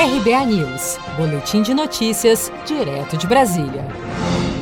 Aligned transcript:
RBA 0.00 0.46
News, 0.46 0.96
Boletim 1.16 1.60
de 1.60 1.74
Notícias, 1.74 2.52
direto 2.64 3.16
de 3.16 3.26
Brasília. 3.26 3.84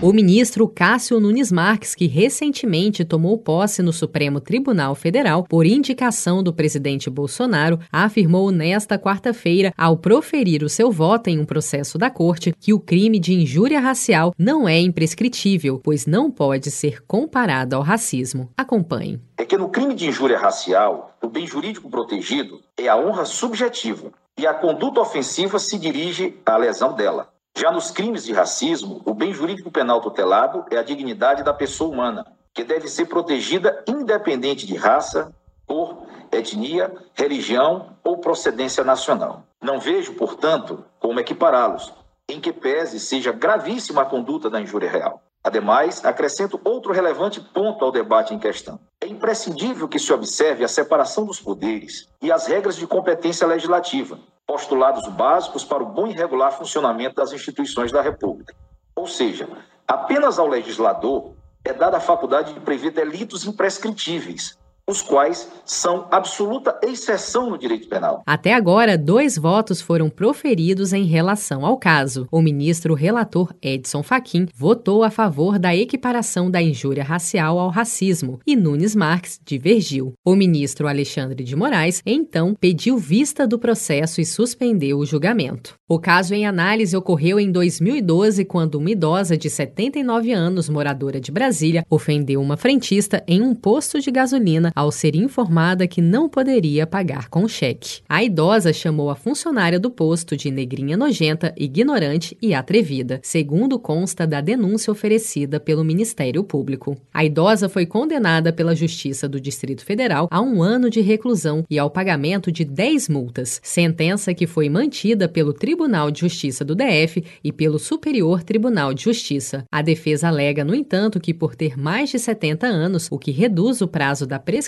O 0.00 0.10
ministro 0.10 0.66
Cássio 0.66 1.20
Nunes 1.20 1.52
Marques, 1.52 1.94
que 1.94 2.06
recentemente 2.06 3.04
tomou 3.04 3.36
posse 3.36 3.82
no 3.82 3.92
Supremo 3.92 4.40
Tribunal 4.40 4.94
Federal 4.94 5.44
por 5.44 5.66
indicação 5.66 6.42
do 6.42 6.50
presidente 6.50 7.10
Bolsonaro, 7.10 7.78
afirmou 7.92 8.50
nesta 8.50 8.98
quarta-feira, 8.98 9.70
ao 9.76 9.98
proferir 9.98 10.62
o 10.62 10.68
seu 10.68 10.90
voto 10.90 11.28
em 11.28 11.38
um 11.38 11.44
processo 11.44 11.98
da 11.98 12.08
corte, 12.08 12.54
que 12.58 12.72
o 12.72 12.80
crime 12.80 13.20
de 13.20 13.34
injúria 13.34 13.80
racial 13.80 14.32
não 14.38 14.66
é 14.66 14.80
imprescritível, 14.80 15.78
pois 15.84 16.06
não 16.06 16.30
pode 16.30 16.70
ser 16.70 17.02
comparado 17.06 17.76
ao 17.76 17.82
racismo. 17.82 18.48
Acompanhe. 18.56 19.20
É 19.36 19.44
que 19.44 19.58
no 19.58 19.68
crime 19.68 19.94
de 19.94 20.06
injúria 20.06 20.38
racial, 20.38 21.14
o 21.22 21.28
bem 21.28 21.46
jurídico 21.46 21.90
protegido 21.90 22.62
é 22.78 22.88
a 22.88 22.96
honra 22.96 23.26
subjetiva 23.26 24.10
e 24.38 24.46
a 24.46 24.54
conduta 24.54 25.00
ofensiva 25.00 25.58
se 25.58 25.76
dirige 25.76 26.40
à 26.46 26.56
lesão 26.56 26.92
dela. 26.92 27.28
Já 27.56 27.72
nos 27.72 27.90
crimes 27.90 28.24
de 28.24 28.32
racismo, 28.32 29.02
o 29.04 29.12
bem 29.12 29.34
jurídico 29.34 29.70
penal 29.70 30.00
tutelado 30.00 30.64
é 30.70 30.78
a 30.78 30.82
dignidade 30.82 31.42
da 31.42 31.52
pessoa 31.52 31.90
humana, 31.90 32.24
que 32.54 32.62
deve 32.62 32.86
ser 32.86 33.06
protegida 33.06 33.82
independente 33.88 34.64
de 34.64 34.76
raça, 34.76 35.34
cor, 35.66 36.06
etnia, 36.30 36.94
religião 37.14 37.96
ou 38.04 38.18
procedência 38.18 38.84
nacional. 38.84 39.42
Não 39.60 39.80
vejo, 39.80 40.14
portanto, 40.14 40.84
como 41.00 41.18
equipará-los, 41.18 41.92
em 42.28 42.40
que 42.40 42.52
pese 42.52 43.00
seja 43.00 43.32
gravíssima 43.32 44.02
a 44.02 44.06
conduta 44.06 44.48
da 44.48 44.60
injúria 44.60 44.88
real. 44.88 45.20
Ademais, 45.42 46.04
acrescento 46.04 46.60
outro 46.62 46.92
relevante 46.92 47.40
ponto 47.40 47.84
ao 47.84 47.90
debate 47.90 48.32
em 48.32 48.38
questão. 48.38 48.78
É 49.08 49.10
imprescindível 49.10 49.88
que 49.88 49.98
se 49.98 50.12
observe 50.12 50.62
a 50.62 50.68
separação 50.68 51.24
dos 51.24 51.40
poderes 51.40 52.06
e 52.20 52.30
as 52.30 52.46
regras 52.46 52.76
de 52.76 52.86
competência 52.86 53.46
legislativa, 53.46 54.18
postulados 54.46 55.08
básicos 55.08 55.64
para 55.64 55.82
o 55.82 55.86
bom 55.86 56.06
e 56.06 56.12
regular 56.12 56.52
funcionamento 56.52 57.14
das 57.14 57.32
instituições 57.32 57.90
da 57.90 58.02
República. 58.02 58.54
Ou 58.94 59.06
seja, 59.06 59.48
apenas 59.86 60.38
ao 60.38 60.46
legislador 60.46 61.32
é 61.64 61.72
dada 61.72 61.96
a 61.96 62.00
faculdade 62.00 62.52
de 62.52 62.60
prever 62.60 62.90
delitos 62.90 63.46
imprescritíveis, 63.46 64.58
os 64.88 65.02
quais 65.02 65.46
são 65.66 66.08
absoluta 66.10 66.80
exceção 66.82 67.50
no 67.50 67.58
direito 67.58 67.86
penal. 67.88 68.22
Até 68.26 68.54
agora, 68.54 68.96
dois 68.96 69.36
votos 69.36 69.82
foram 69.82 70.08
proferidos 70.08 70.94
em 70.94 71.04
relação 71.04 71.66
ao 71.66 71.76
caso. 71.76 72.26
O 72.32 72.40
ministro 72.40 72.94
relator 72.94 73.54
Edson 73.60 74.02
Fachin 74.02 74.48
votou 74.54 75.04
a 75.04 75.10
favor 75.10 75.58
da 75.58 75.76
equiparação 75.76 76.50
da 76.50 76.62
injúria 76.62 77.04
racial 77.04 77.58
ao 77.58 77.68
racismo 77.68 78.40
e 78.46 78.56
Nunes 78.56 78.96
Marques 78.96 79.38
divergiu. 79.44 80.14
O 80.24 80.34
ministro 80.34 80.88
Alexandre 80.88 81.44
de 81.44 81.54
Moraes, 81.54 82.02
então, 82.06 82.54
pediu 82.58 82.96
vista 82.96 83.46
do 83.46 83.58
processo 83.58 84.22
e 84.22 84.24
suspendeu 84.24 84.98
o 84.98 85.04
julgamento. 85.04 85.74
O 85.86 85.98
caso 85.98 86.34
em 86.34 86.46
análise 86.46 86.96
ocorreu 86.96 87.38
em 87.38 87.52
2012, 87.52 88.44
quando 88.46 88.76
uma 88.76 88.90
idosa 88.90 89.36
de 89.36 89.50
79 89.50 90.32
anos, 90.32 90.68
moradora 90.68 91.20
de 91.20 91.30
Brasília, 91.30 91.84
ofendeu 91.90 92.40
uma 92.40 92.56
frentista 92.56 93.22
em 93.26 93.42
um 93.42 93.54
posto 93.54 94.00
de 94.00 94.10
gasolina 94.10 94.72
ao 94.78 94.92
ser 94.92 95.16
informada 95.16 95.88
que 95.88 96.00
não 96.00 96.28
poderia 96.28 96.86
pagar 96.86 97.28
com 97.28 97.48
cheque. 97.48 98.00
A 98.08 98.22
idosa 98.22 98.72
chamou 98.72 99.10
a 99.10 99.16
funcionária 99.16 99.80
do 99.80 99.90
posto 99.90 100.36
de 100.36 100.52
negrinha 100.52 100.96
nojenta, 100.96 101.52
ignorante 101.56 102.38
e 102.40 102.54
atrevida, 102.54 103.18
segundo 103.20 103.76
consta 103.76 104.24
da 104.24 104.40
denúncia 104.40 104.92
oferecida 104.92 105.58
pelo 105.58 105.82
Ministério 105.82 106.44
Público. 106.44 106.96
A 107.12 107.24
idosa 107.24 107.68
foi 107.68 107.86
condenada 107.86 108.52
pela 108.52 108.72
Justiça 108.72 109.28
do 109.28 109.40
Distrito 109.40 109.84
Federal 109.84 110.28
a 110.30 110.40
um 110.40 110.62
ano 110.62 110.88
de 110.88 111.00
reclusão 111.00 111.64
e 111.68 111.76
ao 111.76 111.90
pagamento 111.90 112.52
de 112.52 112.64
10 112.64 113.08
multas, 113.08 113.60
sentença 113.64 114.32
que 114.32 114.46
foi 114.46 114.68
mantida 114.68 115.28
pelo 115.28 115.52
Tribunal 115.52 116.08
de 116.08 116.20
Justiça 116.20 116.64
do 116.64 116.76
DF 116.76 117.24
e 117.42 117.50
pelo 117.50 117.80
Superior 117.80 118.44
Tribunal 118.44 118.94
de 118.94 119.02
Justiça. 119.02 119.64
A 119.72 119.82
defesa 119.82 120.28
alega, 120.28 120.62
no 120.62 120.72
entanto, 120.72 121.18
que 121.18 121.34
por 121.34 121.56
ter 121.56 121.76
mais 121.76 122.10
de 122.10 122.18
70 122.20 122.64
anos, 122.64 123.08
o 123.10 123.18
que 123.18 123.32
reduz 123.32 123.80
o 123.80 123.88
prazo 123.88 124.24
da 124.24 124.38
prescrição 124.38 124.67